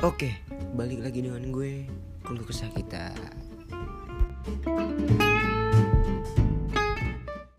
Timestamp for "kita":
2.72-3.12